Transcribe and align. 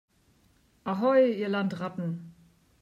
Ahoi, 0.83 1.35
ihr 1.37 1.47
Landratten! 1.49 2.33